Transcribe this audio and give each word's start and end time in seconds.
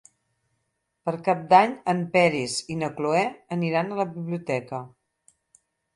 Per 1.09 1.13
Cap 1.27 1.43
d'Any 1.51 1.75
en 1.93 2.01
Peris 2.15 2.55
i 2.77 2.77
na 2.79 2.89
Cloè 2.97 3.21
aniran 3.57 3.93
a 3.97 4.01
la 4.03 4.11
biblioteca. 4.17 4.81